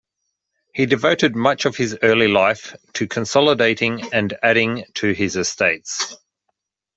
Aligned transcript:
He 0.73 0.87
devoted 0.87 1.35
much 1.35 1.65
of 1.65 1.75
his 1.77 1.95
early 2.01 2.27
life 2.27 2.75
to 2.93 3.07
consolidating 3.07 4.01
and 4.11 4.35
adding 4.41 4.85
to 4.95 5.11
his 5.11 5.35
estates. 5.35 6.15